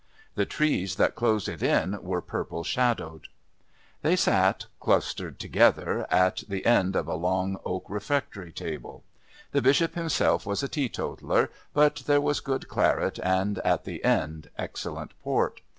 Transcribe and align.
The 0.33 0.47
trees 0.47 0.95
that 0.95 1.13
closed 1.13 1.47
it 1.47 1.61
in 1.61 1.95
were 2.01 2.23
purple 2.23 2.63
shadowed. 2.63 3.27
They 4.01 4.15
sat, 4.15 4.65
clustered 4.79 5.37
together, 5.37 6.07
at 6.09 6.37
the 6.49 6.65
end 6.65 6.95
of 6.95 7.07
a 7.07 7.13
long 7.13 7.59
oak 7.63 7.85
refectory 7.87 8.51
table. 8.51 9.03
The 9.51 9.61
Bishop 9.61 9.93
himself 9.93 10.43
was 10.43 10.63
a 10.63 10.67
teetotaler, 10.67 11.51
but 11.71 11.97
there 12.07 12.19
was 12.19 12.39
good 12.39 12.67
claret 12.67 13.19
and, 13.21 13.59
at 13.59 13.83
the 13.83 14.03
end, 14.03 14.49
excellent 14.57 15.11
port. 15.21 15.61